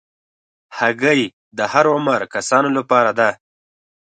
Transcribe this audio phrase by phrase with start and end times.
[0.77, 1.21] هګۍ
[1.57, 3.29] د هر عمر کسانو لپاره ده.